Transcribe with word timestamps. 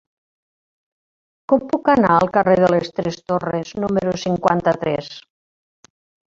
Com 1.51 1.61
puc 1.73 1.91
anar 1.93 2.13
al 2.15 2.31
carrer 2.37 2.55
de 2.63 2.71
les 2.75 2.89
Tres 3.01 3.19
Torres 3.33 3.75
número 3.85 4.15
cinquanta-tres? 4.23 5.13